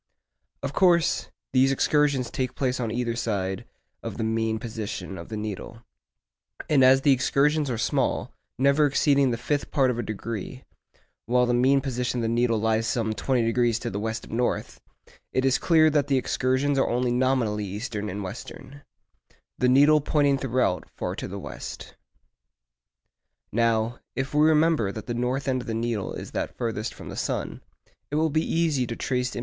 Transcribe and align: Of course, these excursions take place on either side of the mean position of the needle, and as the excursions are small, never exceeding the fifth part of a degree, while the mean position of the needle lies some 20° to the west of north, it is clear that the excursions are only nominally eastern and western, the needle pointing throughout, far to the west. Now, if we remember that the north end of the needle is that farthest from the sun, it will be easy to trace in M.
Of 0.63 0.73
course, 0.73 1.29
these 1.53 1.71
excursions 1.71 2.31
take 2.31 2.55
place 2.55 2.79
on 2.79 2.89
either 2.89 3.15
side 3.15 3.65
of 4.01 4.17
the 4.17 4.23
mean 4.23 4.57
position 4.57 5.15
of 5.15 5.29
the 5.29 5.37
needle, 5.37 5.83
and 6.67 6.83
as 6.83 7.01
the 7.01 7.11
excursions 7.11 7.69
are 7.69 7.77
small, 7.77 8.33
never 8.57 8.87
exceeding 8.87 9.29
the 9.29 9.37
fifth 9.37 9.69
part 9.69 9.91
of 9.91 9.99
a 9.99 10.01
degree, 10.01 10.63
while 11.27 11.45
the 11.45 11.53
mean 11.53 11.81
position 11.81 12.17
of 12.19 12.21
the 12.23 12.27
needle 12.29 12.59
lies 12.59 12.87
some 12.87 13.13
20° 13.13 13.79
to 13.79 13.91
the 13.91 13.99
west 13.99 14.25
of 14.25 14.31
north, 14.31 14.81
it 15.33 15.45
is 15.45 15.59
clear 15.59 15.87
that 15.91 16.07
the 16.07 16.17
excursions 16.17 16.79
are 16.79 16.89
only 16.89 17.11
nominally 17.11 17.65
eastern 17.65 18.09
and 18.09 18.23
western, 18.23 18.81
the 19.59 19.69
needle 19.69 20.01
pointing 20.01 20.35
throughout, 20.39 20.89
far 20.89 21.15
to 21.15 21.27
the 21.27 21.37
west. 21.37 21.95
Now, 23.51 23.99
if 24.15 24.33
we 24.33 24.41
remember 24.47 24.91
that 24.91 25.05
the 25.05 25.13
north 25.13 25.47
end 25.47 25.61
of 25.61 25.67
the 25.67 25.75
needle 25.75 26.13
is 26.13 26.31
that 26.31 26.57
farthest 26.57 26.91
from 26.91 27.09
the 27.09 27.15
sun, 27.15 27.61
it 28.09 28.15
will 28.15 28.31
be 28.31 28.41
easy 28.41 28.87
to 28.87 28.95
trace 28.95 29.35
in 29.35 29.39
M. 29.39 29.39